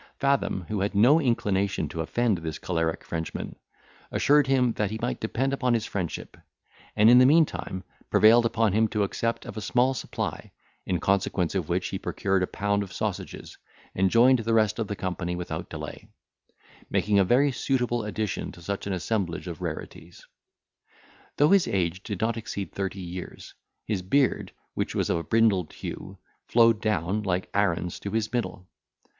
[0.19, 3.55] Fathom, who had no inclination to offend this choleric Frenchman,
[4.11, 6.37] assured him that he might depend upon his friendship;
[6.95, 10.51] and, in the meantime, prevailed upon him to accept of a small supply,
[10.87, 13.59] in consequence of which he procured a pound of sausages,
[13.93, 16.07] and joined the rest of the company without delay;
[16.89, 20.25] making a very suitable addition to such an assemblage of rarities.
[21.37, 23.53] Though his age did not exceed thirty years,
[23.85, 28.67] his beard, which was of a brindled hue, flowed down, like Aaron's, to his middle.